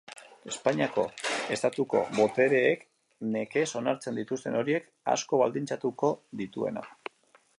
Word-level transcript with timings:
Espainiako 0.51 1.01
Estatuko 1.55 1.99
botereek 2.19 2.81
nekez 3.35 3.67
onartzen 3.83 4.19
dituzten 4.21 4.59
horiek, 4.61 4.91
asko 5.17 5.43
baldintzatuko 5.45 6.13
dituena. 6.43 6.87